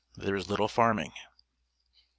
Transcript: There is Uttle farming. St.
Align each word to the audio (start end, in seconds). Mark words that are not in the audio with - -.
There 0.17 0.35
is 0.35 0.47
Uttle 0.47 0.67
farming. 0.67 1.11
St. 1.93 2.05